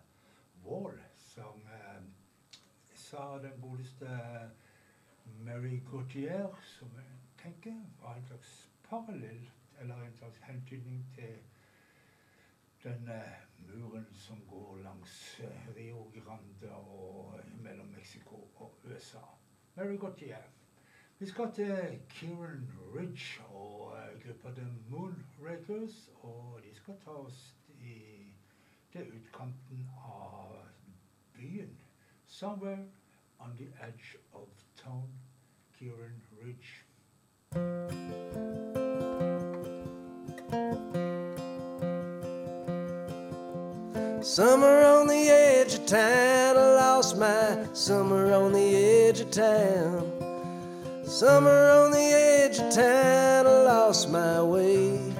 wall, 0.65 0.93
som 1.19 1.61
eh, 1.67 2.03
sa 2.95 3.39
den 3.39 3.61
godeste 3.61 4.09
Mary 5.25 5.81
Gautier, 5.91 6.57
som 6.63 6.89
jeg 6.97 7.43
tenker 7.43 7.75
var 8.03 8.15
en 8.17 8.25
slags 8.27 8.71
parallell, 8.89 9.51
eller 9.81 10.03
en 10.03 10.15
slags 10.15 10.39
hentydning 10.39 11.07
til 11.15 11.37
den 12.83 13.09
eh, 13.09 13.39
muren 13.59 14.07
som 14.15 14.43
går 14.51 14.77
langs 14.83 15.41
eh, 15.41 15.77
Rio 15.77 16.11
Grande 16.15 16.75
og 16.75 17.41
mellom 17.63 17.87
Mexico 17.87 18.49
og 18.55 18.81
USA. 18.85 19.23
Mary 19.77 19.97
Gautier. 19.97 20.43
Vi 21.19 21.27
skal 21.27 21.53
til 21.55 22.01
Kieran 22.09 22.73
Ridge 22.95 23.43
og 23.45 23.97
gruppa 24.25 24.51
The 24.51 24.67
Moonrakers. 24.89 26.11
Og 26.23 26.61
de 26.65 26.75
skal 26.75 26.99
ta 27.05 27.11
oss 27.11 27.57
i, 27.81 28.16
til 28.97 29.07
utkanten 29.13 29.89
av 30.05 30.53
byen. 31.35 31.79
Somewhere 32.27 32.85
on 33.39 33.57
the 33.59 33.69
edge 33.87 34.17
of 34.33 34.49
town. 34.85 35.09
Kieran 35.79 36.23
Ridge. 36.43 36.85
Summer 44.23 44.83
on 44.85 45.07
the 45.07 45.29
edge 45.31 45.75
of 45.75 45.87
town, 45.87 46.57
I 46.57 46.75
lost 46.75 47.19
my 47.19 47.67
summer 47.75 48.33
on 48.33 48.53
the 48.53 48.77
edge 48.77 49.21
of 49.21 49.31
town. 49.31 50.13
Summer 51.05 51.71
on 51.71 51.91
the 51.91 51.99
edge 51.99 52.59
of 52.59 52.75
town, 52.75 53.47
I 53.47 53.63
lost 53.63 54.09
my 54.09 54.43
way. 54.43 55.16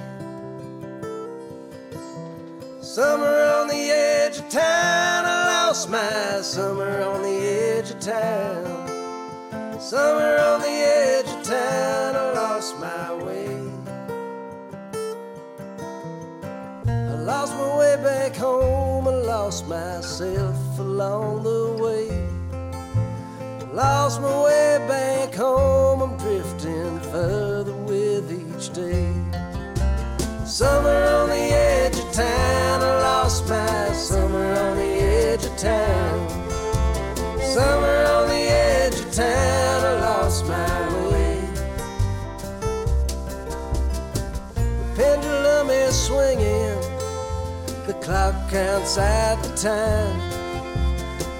Summer 2.97 3.43
on 3.59 3.67
the 3.67 3.91
edge 3.91 4.39
of 4.39 4.49
town, 4.49 5.23
I 5.23 5.67
lost 5.67 5.87
my 5.87 6.41
summer 6.41 7.03
on 7.03 7.21
the 7.21 7.37
edge 7.45 7.91
of 7.91 7.99
town. 7.99 9.79
Summer 9.79 10.39
on 10.39 10.61
the 10.61 10.67
edge 10.67 11.27
of 11.27 11.43
town, 11.43 12.15
I 12.15 12.31
lost 12.33 12.79
my 12.79 13.13
way. 13.23 13.49
I 16.87 17.15
lost 17.21 17.53
my 17.53 17.77
way 17.77 17.97
back 17.97 18.35
home, 18.35 19.07
I 19.07 19.11
lost 19.11 19.67
myself 19.67 20.57
along 20.79 21.43
the 21.43 21.77
way. 21.79 22.09
Lost 23.73 24.21
my 24.21 24.43
way 24.43 24.83
back 24.87 25.35
home, 25.35 26.01
I'm 26.01 26.17
drifting 26.17 26.99
further 27.11 27.75
with 27.75 28.31
each 28.31 28.73
day. 28.73 29.13
Summer 30.47 31.03
on 31.19 31.29
the 31.29 31.35
edge 31.35 31.86
town, 32.17 32.81
I 32.81 32.99
lost 33.01 33.47
my 33.47 33.91
summer 33.93 34.51
on 34.53 34.77
the 34.77 34.91
edge 35.03 35.45
of 35.45 35.55
town. 35.55 36.29
Summer 37.39 37.97
on 38.15 38.27
the 38.27 38.45
edge 38.49 38.99
of 38.99 39.13
town, 39.13 39.85
I 39.85 39.93
lost 40.01 40.47
my 40.47 41.09
way. 41.11 41.39
The 44.55 44.95
pendulum 44.95 45.69
is 45.69 45.93
swinging, 46.07 46.79
the 47.85 47.93
clock 48.01 48.33
counts 48.49 48.97
out 48.97 49.37
the 49.43 49.55
time. 49.55 50.19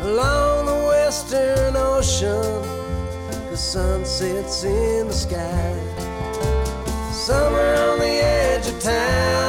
Along 0.03 0.67
the 0.67 0.80
western 0.93 1.75
ocean, 1.75 2.61
the 3.49 3.57
sun 3.57 4.05
sets 4.05 4.63
in 4.63 5.07
the 5.07 5.13
sky. 5.25 5.73
Summer 7.11 7.73
on 7.89 7.97
the 7.97 8.15
edge 8.21 8.67
of 8.67 8.80
town, 8.80 9.46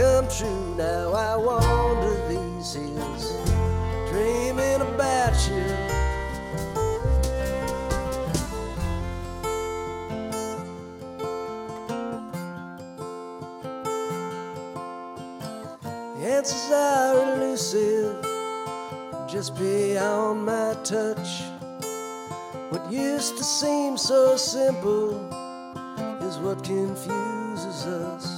come 0.00 0.26
true. 0.28 0.74
Now 0.76 1.12
I 1.12 1.36
wander 1.36 2.16
these 2.28 2.72
hills, 2.72 3.24
dreaming 4.10 4.80
about 4.80 5.36
you. 5.46 5.64
The 16.16 16.26
answers 16.36 16.70
are 16.72 17.34
elusive, 17.34 18.24
just 19.28 19.54
beyond 19.56 20.46
my 20.46 20.74
touch. 20.82 21.42
What 22.70 22.90
used 22.90 23.36
to 23.36 23.44
seem 23.44 23.98
so 23.98 24.36
simple 24.36 25.10
is 26.22 26.38
what 26.38 26.64
confuses 26.64 27.86
us. 27.86 28.29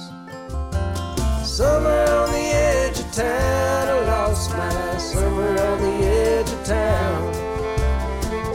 Summer 1.53 2.03
on 2.09 2.31
the 2.31 2.39
edge 2.39 2.99
of 2.99 3.11
town, 3.11 3.87
I 3.87 4.05
lost 4.07 4.49
my 4.57 4.97
summer 4.97 5.49
on 5.49 5.81
the 5.83 6.03
edge 6.03 6.51
of 6.51 6.65
town. 6.65 7.31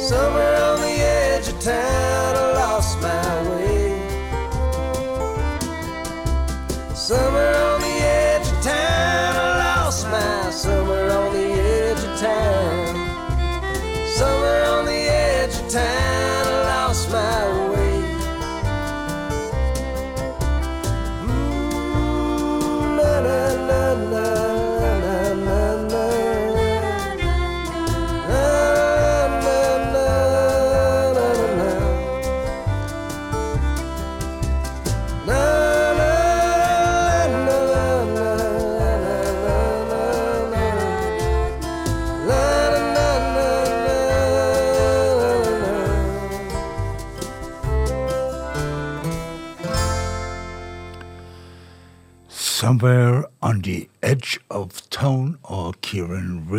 Summer 0.00 0.54
on 0.66 0.80
the 0.80 0.96
edge 0.98 1.46
of 1.46 1.60
town, 1.60 1.97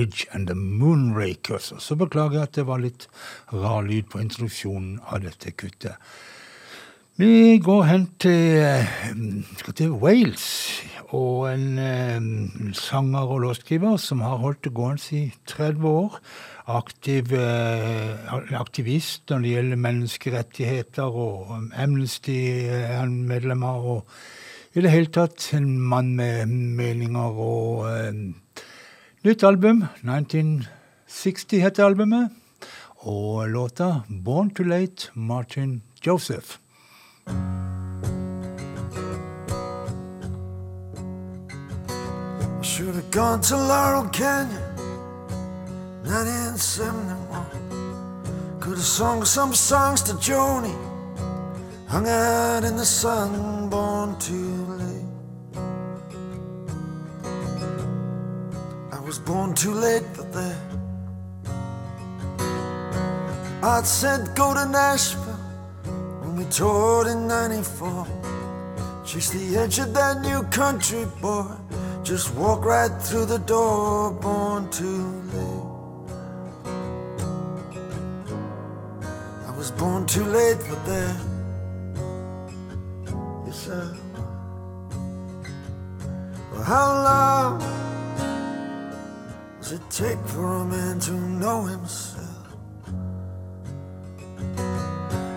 Kieran 0.10 0.26
Ridge 0.26 0.28
and 0.34 0.47
The 0.47 0.55
Moonrakers. 0.55 1.72
Og 1.72 1.82
så 1.82 1.95
beklager 1.95 2.39
jeg 2.39 2.43
at 2.43 2.55
det 2.55 2.68
var 2.68 2.80
litt 2.80 3.07
rar 3.51 3.84
lyd 3.84 4.10
på 4.10 4.20
introduksjonen 4.20 4.99
av 5.10 5.22
dette 5.24 5.51
kuttet. 5.51 5.97
Vi 7.18 7.60
går 7.60 7.84
hen 7.84 8.07
til, 8.18 8.64
eh, 8.64 8.88
til 9.76 9.91
Wales 9.91 10.82
og 11.12 11.51
en 11.51 11.78
eh, 11.78 12.74
sanger 12.74 13.28
og 13.28 13.41
låtskriver 13.41 13.97
som 13.99 14.22
har 14.22 14.38
holdt 14.38 14.64
det 14.64 14.74
gående 14.74 15.18
i 15.18 15.34
30 15.45 15.84
år. 15.84 16.20
Aktiv, 16.68 17.34
eh, 17.34 18.55
aktivist 18.55 19.30
når 19.30 19.41
det 19.41 19.51
gjelder 19.51 19.76
menneskerettigheter, 19.76 21.03
og 21.03 21.72
Amnesty 21.76 22.70
er 22.70 22.99
han 23.01 23.28
medlem 23.28 23.64
av. 23.64 23.86
og 23.86 24.05
i 24.76 24.82
det 24.82 24.91
hele 24.91 25.10
tatt 25.10 25.49
en 25.57 25.80
mann 25.82 26.16
med 26.16 26.45
meninger 26.47 27.39
og 27.41 27.88
uh, 27.89 28.14
nytt 29.24 29.43
album. 29.43 29.86
1960 30.03 31.59
heter 31.59 31.86
albumet. 31.86 32.32
Og 32.97 33.49
låta 33.49 34.01
'Born 34.09 34.49
Too 34.49 34.63
Late', 34.65 35.11
Martyn 35.13 35.82
Joseph. 36.05 36.57
Should 42.61 42.95
have 42.95 43.11
gone 43.11 43.41
to 43.41 43.55
Laurel 43.55 44.09
Canyon, 44.13 44.61
1971. 46.03 47.45
Could 48.59 48.78
have 48.78 48.86
sung 48.86 49.26
some 49.26 49.53
songs 49.53 50.01
to 50.03 50.13
Joni, 50.13 50.76
hung 51.88 52.07
out 52.07 52.63
in 52.63 52.78
the 52.78 52.86
sun, 52.86 53.70
born 53.70 54.15
too 54.20 54.68
was 59.10 59.18
born 59.18 59.55
too 59.55 59.74
late 59.74 60.05
for 60.14 60.22
that. 60.22 60.62
I'd 63.64 63.84
said 63.84 64.36
go 64.36 64.53
to 64.53 64.66
Nashville 64.68 65.34
when 66.22 66.36
we 66.36 66.45
toured 66.51 67.07
in 67.07 67.28
94. 67.28 68.05
Chase 69.03 69.32
the 69.32 69.57
edge 69.57 69.80
of 69.80 69.95
that 69.95 70.22
new 70.22 70.43
country 70.51 71.07
boy. 71.22 71.55
Just 72.03 72.36
walk 72.36 72.64
right 72.64 72.95
through 73.01 73.26
the 73.26 73.39
door, 73.39 74.12
born 74.12 74.70
too 74.70 75.07
late. 75.34 75.66
I 79.47 79.51
was 79.57 79.72
born 79.72 80.05
too 80.05 80.26
late 80.26 80.62
for 80.62 80.78
that. 80.91 81.18
Yes, 83.47 83.57
sir. 83.66 83.97
Well, 86.51 86.64
how 86.64 86.88
long? 87.07 87.78
Does 89.70 89.80
it 89.80 89.89
take 89.91 90.26
for 90.30 90.55
a 90.55 90.65
man 90.65 90.99
to 90.99 91.11
know 91.11 91.61
himself? 91.61 92.28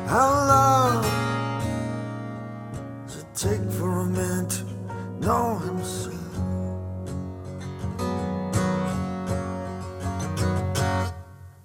How 0.08 0.30
long 0.52 1.02
does 3.06 3.16
it 3.16 3.34
take 3.34 3.70
for 3.72 4.00
a 4.00 4.06
man 4.06 4.48
to 4.48 4.64
know 5.20 5.58
himself? 5.58 6.14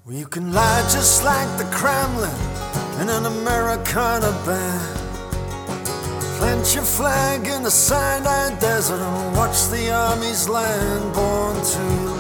Well, 0.06 0.16
you 0.18 0.28
can 0.28 0.52
lie 0.52 0.82
just 0.92 1.24
like 1.24 1.48
the 1.58 1.70
Kremlin 1.72 2.36
in 3.00 3.08
an 3.08 3.28
Americana 3.28 4.32
band. 4.46 4.98
Plant 6.38 6.76
your 6.76 6.84
flag 6.84 7.48
in 7.48 7.64
the 7.64 7.72
Sinai 7.72 8.60
Desert 8.60 9.00
and 9.00 9.38
watch 9.38 9.70
the 9.70 9.90
armies 9.90 10.50
land 10.50 11.14
born 11.14 11.56
too 11.64 12.17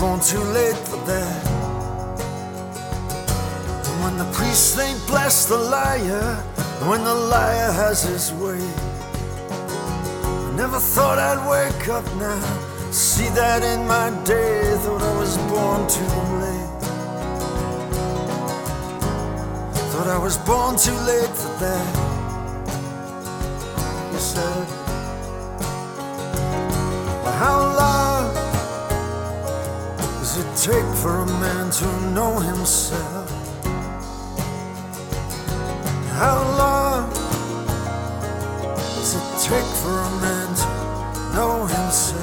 born 0.00 0.18
too 0.20 0.40
late 0.54 0.78
for 0.88 0.96
that. 1.04 1.46
And 3.86 4.02
when 4.02 4.16
the 4.16 4.24
priests 4.32 4.74
they 4.74 4.94
bless 5.06 5.44
the 5.44 5.58
liar, 5.58 6.42
and 6.80 6.88
when 6.88 7.04
the 7.04 7.14
liar 7.14 7.70
has 7.70 8.02
his 8.02 8.32
way, 8.32 8.62
I 10.48 10.52
never 10.56 10.80
thought 10.80 11.18
I'd 11.18 11.42
wake 11.46 11.88
up 11.88 12.06
now, 12.16 12.40
see 12.90 13.28
that 13.40 13.62
in 13.62 13.86
my 13.86 14.08
day, 14.24 14.74
thought 14.78 15.02
I 15.02 15.18
was 15.18 15.36
born 15.52 15.86
too 15.96 16.14
late. 16.44 16.82
Thought 19.92 20.08
I 20.08 20.18
was 20.18 20.38
born 20.38 20.76
too 20.78 20.98
late 21.10 21.34
for 21.36 21.52
that. 21.60 22.09
Take 30.60 30.94
for 30.96 31.16
a 31.16 31.26
man 31.40 31.70
to 31.70 31.86
know 32.10 32.38
himself? 32.38 33.30
How 36.18 36.38
long 36.58 37.10
does 38.94 39.14
it 39.14 39.48
take 39.48 39.70
for 39.80 39.88
a 39.88 40.10
man 40.20 40.54
to 40.54 41.34
know 41.34 41.64
himself? 41.64 42.19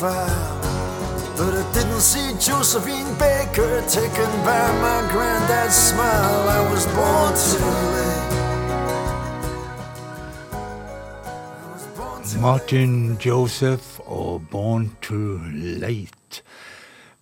Fire. 0.00 0.60
But 1.36 1.52
I 1.60 1.64
didn't 1.74 2.00
see 2.00 2.28
Josephine 2.40 3.12
Baker 3.18 3.82
taken 3.86 4.30
by 4.48 4.64
my 4.86 5.00
granddad's 5.12 5.76
smile. 5.90 6.42
I 6.48 6.60
was 6.72 6.86
born 6.96 7.32
too 7.48 7.70
late. 7.96 8.30
Martin 12.40 13.18
Joseph 13.24 14.00
og 14.06 14.42
Born 14.50 14.96
Too 15.02 15.40
Late. 15.52 16.42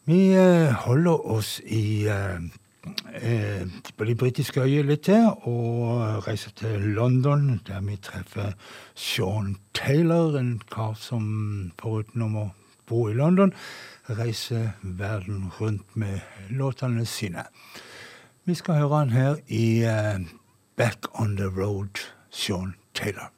Vi 0.04 0.30
eh, 0.34 0.70
holder 0.72 1.26
oss 1.26 1.60
i 1.66 2.06
eh, 2.06 2.38
eh, 3.14 3.66
på 3.96 4.04
de 4.04 4.14
britiske 4.14 4.60
øyer 4.60 4.86
litt 4.86 5.02
til 5.08 5.26
og 5.26 6.28
reiser 6.28 6.54
til 6.54 6.80
London, 6.94 7.60
der 7.66 7.80
vi 7.80 7.96
treffer 7.96 8.54
Sean 8.94 9.56
Taylor, 9.74 10.38
en 10.38 10.60
kar 10.70 10.94
som 10.94 11.72
foruten 11.82 12.22
om 12.22 12.36
å 12.36 12.46
bo 12.88 13.08
i 13.10 13.14
London, 13.14 13.54
reiser 14.08 14.70
verden 14.82 15.50
rundt 15.60 15.96
med 15.96 16.20
låtene 16.48 17.06
sine. 17.06 17.44
Vi 18.44 18.54
skal 18.54 18.80
høre 18.80 19.02
han 19.02 19.10
her 19.10 19.36
i 19.46 19.84
Back 20.76 21.20
on 21.20 21.36
the 21.36 21.46
Road, 21.46 22.00
Sean 22.30 22.74
Taylor. 22.94 23.32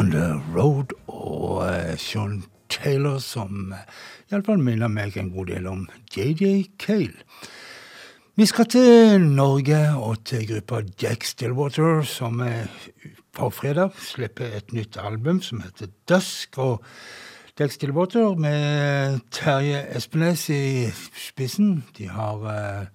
On 0.00 0.08
The 0.08 0.40
Road 0.54 0.94
og 1.12 1.66
eh, 1.66 1.96
Sean 2.00 2.38
Taylor, 2.72 3.18
som 3.20 3.74
eh, 3.76 3.82
uh, 3.82 4.30
iallfall 4.32 4.62
minner 4.64 4.88
meg 4.88 5.18
en 5.20 5.28
god 5.34 5.50
del 5.50 5.66
om 5.68 5.82
JJ 6.14 6.70
Cale. 6.80 7.26
Vi 8.40 8.46
skal 8.48 8.70
til 8.72 9.26
Norge 9.26 9.80
og 10.00 10.22
til 10.24 10.46
gruppa 10.48 10.80
Jack 11.02 11.28
Stillwater, 11.28 12.00
som 12.08 12.40
eh, 12.40 12.72
på 13.36 13.50
fredag 13.52 13.92
slipper 14.00 14.56
et 14.56 14.72
nytt 14.72 14.96
album 14.96 15.42
som 15.44 15.60
heter 15.60 15.92
Dusk. 16.08 16.56
og 16.56 16.80
Jack 17.60 17.76
Stillwater 17.76 18.40
med 18.40 19.20
Terje 19.36 19.84
Espenes 19.98 20.48
i 20.48 20.88
spissen. 21.12 21.82
De 21.98 22.08
har 22.08 22.40
uh, 22.40 22.88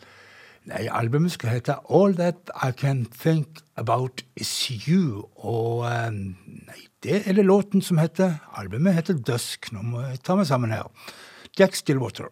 Nei, 0.66 0.88
albumet 0.90 1.36
skal 1.36 1.52
hete 1.54 1.76
All 1.94 2.16
That 2.18 2.50
I 2.58 2.72
Can 2.74 3.06
Think 3.06 3.62
About 3.78 4.24
Is 4.36 4.72
You. 4.88 5.28
Og 5.38 5.86
eh, 5.86 6.10
nei, 6.10 6.80
det 7.06 7.22
er 7.22 7.38
det 7.38 7.46
låten 7.46 7.86
som 7.86 8.02
heter. 8.02 8.40
Albumet 8.58 8.98
heter 8.98 9.20
Dusk. 9.20 9.70
Nå 9.76 9.84
må 9.86 10.02
jeg 10.08 10.24
ta 10.26 10.38
meg 10.40 10.50
sammen 10.50 10.74
her. 10.74 10.90
Jack 11.60 11.78
Stillwater. 11.78 12.32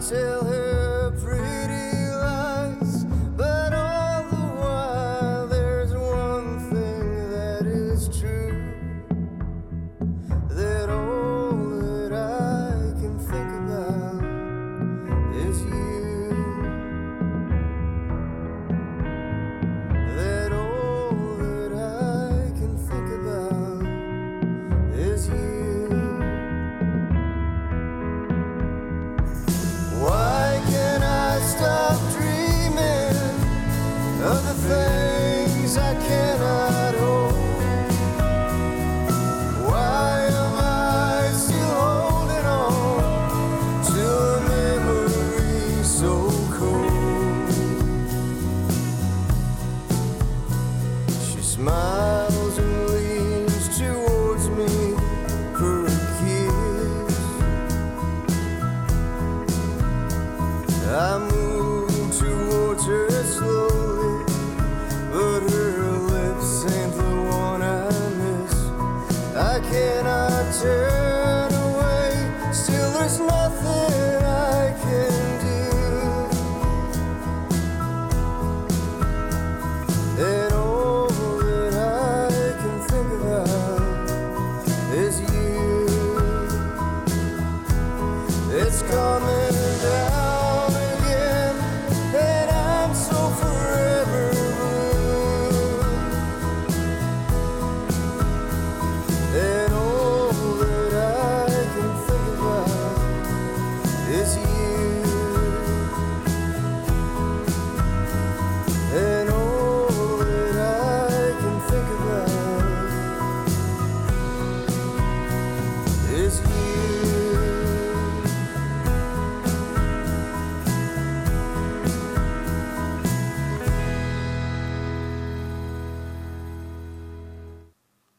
till 0.00 0.47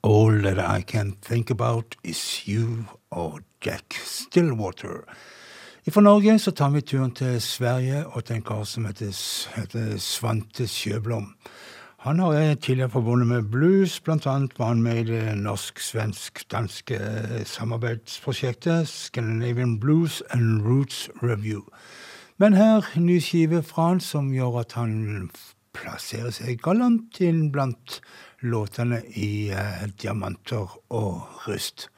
All 0.10 0.42
That 0.42 0.58
I 0.58 0.82
Can 0.82 1.18
Think 1.22 1.52
About 1.52 1.96
Is 2.04 2.44
You 2.48 2.86
og 3.12 3.40
Jack 3.66 3.94
Stillwater. 3.94 5.04
Fra 5.90 6.02
Norge 6.02 6.40
så 6.40 6.52
tar 6.52 6.70
vi 6.70 6.82
turen 6.82 7.12
til 7.12 7.42
Sverige 7.42 8.08
og 8.08 8.24
til 8.26 8.36
en 8.36 8.42
kar 8.42 8.64
som 8.64 8.88
heter, 8.90 9.14
heter 9.56 9.98
Svante 9.98 10.66
Sjøblom. 10.68 11.36
Han 12.00 12.20
har 12.20 12.34
jeg 12.34 12.60
tidligere 12.60 12.90
forbundet 12.90 13.28
med 13.28 13.52
blues, 13.52 14.00
blant 14.00 14.26
annet 14.28 14.60
var 14.60 14.68
han 14.68 14.82
med 14.82 14.98
i 14.98 15.04
det 15.12 15.38
norsk-svensk-danske 15.38 17.00
samarbeidsprosjektet 17.46 18.88
Scandinavian 18.88 19.80
Blues 19.80 20.24
and 20.32 20.66
Roots 20.66 21.10
Review. 21.24 21.62
Men 22.38 22.54
her, 22.54 22.82
ny 22.96 23.20
skive 23.20 23.62
fra 23.64 23.88
han 23.88 24.00
som 24.00 24.34
gjør 24.34 24.60
at 24.64 24.74
han 24.74 25.30
plasserer 25.74 26.34
seg 26.34 26.64
galant 26.66 27.22
inn 27.22 27.52
blant 27.54 28.00
låtene 28.42 29.02
i 29.16 29.52
uh, 29.52 29.88
Diamanter 30.02 30.80
og 30.90 31.48
Rust. 31.48 31.90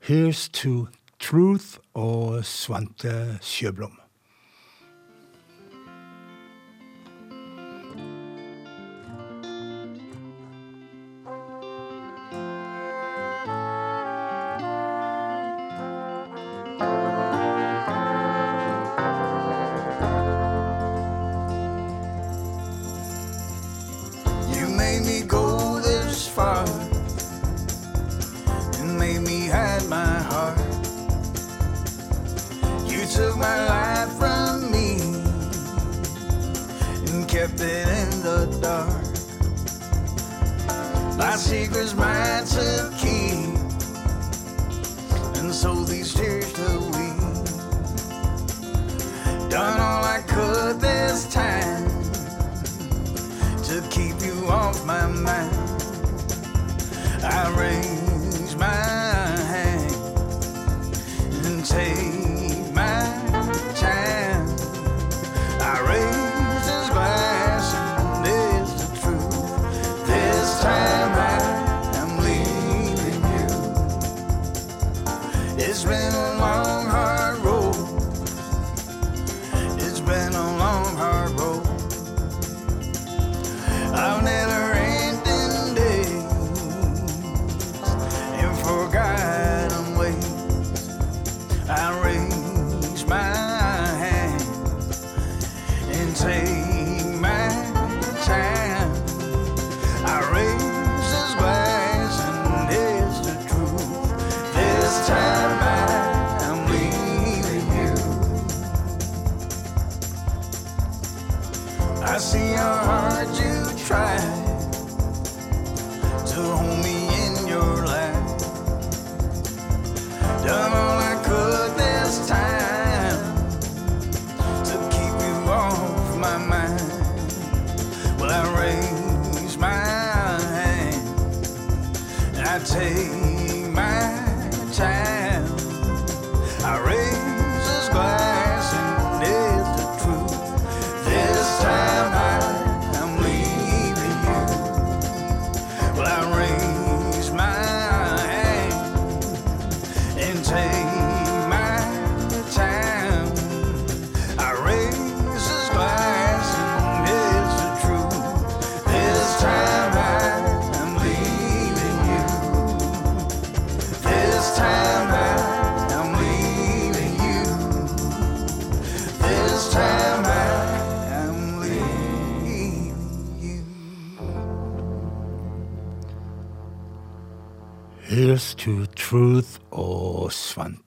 Here's 0.00 0.48
to 0.52 0.86
Truth 1.20 1.78
og 1.94 2.44
Svante 2.44 3.38
Sjøblom. 3.42 3.99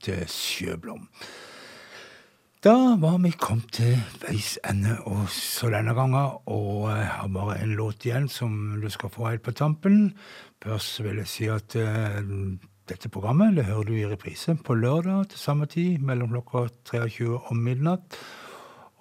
Svante 0.04 0.26
Sjøblom. 0.28 1.06
Da 2.60 2.96
var 3.00 3.16
vi 3.22 3.30
kommet 3.40 3.70
til 3.72 3.94
veis 4.20 4.58
ende 4.68 4.98
også 5.08 5.70
denne 5.72 5.94
gangen, 5.96 6.36
og 6.44 6.90
jeg 6.90 7.06
har 7.08 7.30
bare 7.32 7.56
en 7.62 7.72
låt 7.78 8.04
igjen 8.04 8.28
som 8.28 8.82
du 8.82 8.88
skal 8.92 9.08
få 9.08 9.30
helt 9.30 9.42
på 9.42 9.52
tampen. 9.56 10.12
Først 10.60 11.00
vil 11.04 11.22
jeg 11.22 11.28
si 11.28 11.48
at 11.48 11.76
uh, 11.80 12.20
dette 12.88 13.08
programmet 13.08 13.56
det 13.56 13.64
hører 13.64 13.88
du 13.88 13.94
i 13.96 14.06
reprise 14.10 14.56
på 14.60 14.76
lørdag 14.76 15.30
til 15.32 15.40
samme 15.40 15.66
tid, 15.66 15.98
mellom 16.04 16.34
klokka 16.36 16.68
23 16.84 17.38
og 17.38 17.56
midnatt. 17.56 18.20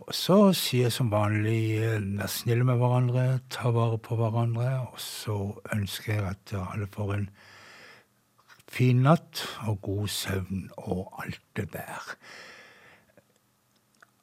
Og 0.08 0.14
Så 0.16 0.38
sier 0.56 0.88
jeg 0.88 0.95
som 0.95 1.12
vanlig 1.12 1.84
vær 2.16 2.32
snille 2.32 2.64
med 2.64 2.80
hverandre, 2.80 3.41
ta 3.49 3.76
vare 3.76 3.99
på 3.99 4.16
hverandre, 4.16 4.88
og 4.88 4.99
så 4.99 5.51
ønsker 5.76 6.14
jeg 6.14 6.32
at 6.32 6.56
alle 6.64 6.88
får 6.88 7.18
en 7.18 7.30
fin 8.74 9.03
natt 9.05 9.43
og 9.67 9.82
god 9.86 10.07
søvn 10.09 10.65
og 10.78 11.13
alt 11.24 11.41
det 11.57 11.67
der. 11.74 12.15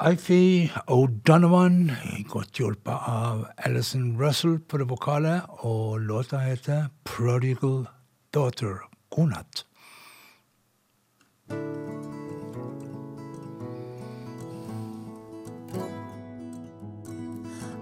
Ify 0.00 0.70
O'Donovan, 0.88 1.92
godt 2.28 2.56
hjulpet 2.58 3.04
av 3.06 3.44
Alison 3.58 4.14
Russell 4.22 4.58
på 4.58 4.80
det 4.80 4.88
vokale, 4.88 5.42
og 5.60 6.00
låta 6.00 6.40
heter 6.40 6.88
Prodigal 7.04 7.84
Daughter. 8.34 8.80
God 9.10 9.28
natt. 9.28 9.66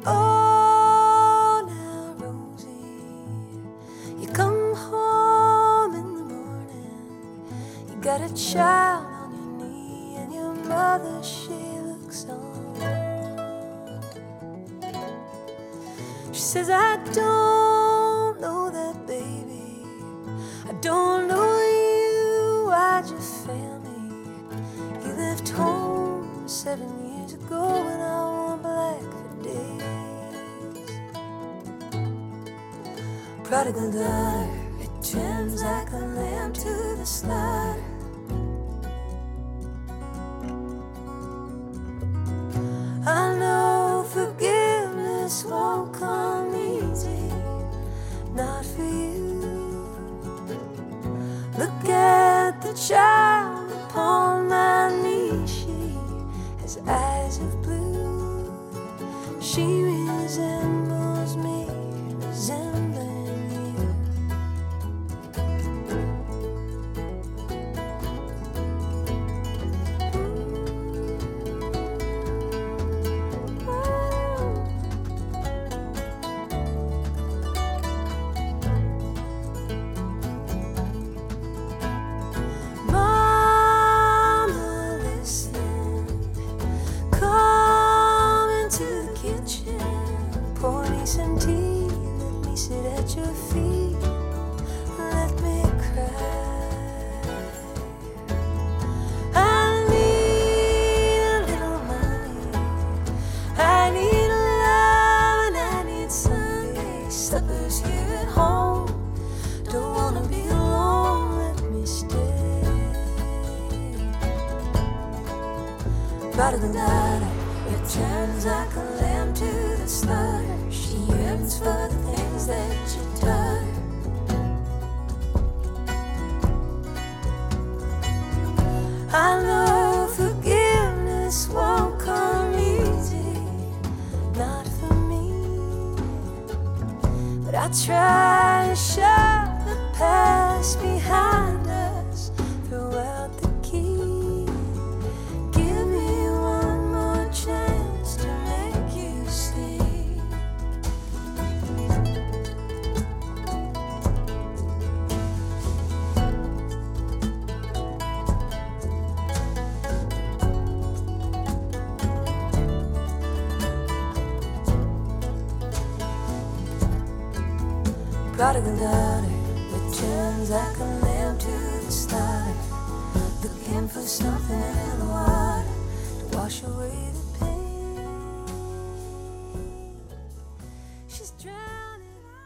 Oh. 0.06 0.57
got 8.08 8.22
a 8.22 8.34
child 8.34 9.04
on 9.04 9.30
your 9.36 9.68
knee, 9.68 10.16
and 10.16 10.32
your 10.32 10.54
mother, 10.54 11.22
she 11.22 11.52
looks 11.88 12.24
on. 12.24 12.74
She 16.32 16.40
says, 16.40 16.70
I 16.70 16.96
don't 17.12 18.40
know 18.40 18.70
that 18.70 19.06
baby. 19.06 19.84
I 20.66 20.72
don't 20.80 21.28
know 21.28 21.60
you. 21.60 22.70
I 22.72 23.02
just 23.02 23.44
feel 23.44 23.78
me. 23.80 24.00
He 25.02 25.12
left 25.12 25.50
home 25.50 26.48
seven 26.48 26.88
years 27.10 27.34
ago, 27.34 27.62
and 27.92 28.02
I 28.02 28.24
wore 28.24 28.56
black 28.56 29.02
for 29.20 29.32
days. 29.44 29.82
Prodigal 33.44 33.92
daughter, 33.92 34.48
it 34.80 34.92
turns 35.02 35.62
like 35.62 35.90
a 35.92 36.04
lamb 36.18 36.54
to 36.54 36.96
the 36.96 37.04
slaughter. 37.04 37.97
I 43.08 43.34
know 43.38 44.04
forgiveness 44.06 45.42
won't 45.46 45.94
come 45.94 46.54
easy, 46.54 47.32
not 48.34 48.66
for 48.66 48.82
you. 48.82 49.88
Look 51.56 51.88
at 51.88 52.60
the 52.60 52.74
child. 52.74 53.37